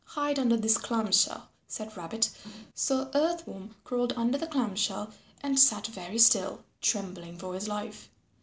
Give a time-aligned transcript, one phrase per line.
[0.03, 2.31] "Hide under this clam shell," said Rabbit.
[2.73, 5.11] So Earth Worm crawled under the clam shell
[5.43, 8.09] and sat very still, trembling for his life.